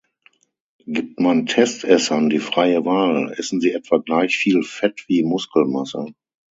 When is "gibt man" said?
0.87-1.45